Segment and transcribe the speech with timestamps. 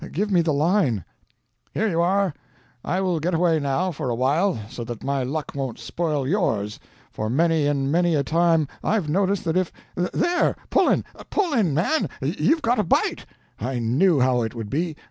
[0.11, 1.05] Give me the line."
[1.75, 2.33] "Here you are.
[2.83, 6.79] I will get away, now, for awhile, so that my luck won't spoil yours;
[7.11, 11.75] for many and many a time I've noticed that if there, pull in, pull in,
[11.75, 13.27] man, you've got a bite!
[13.59, 14.95] I knew how it would be.